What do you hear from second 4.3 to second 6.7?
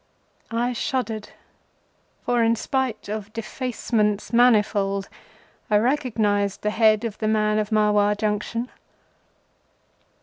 manifold, I recognized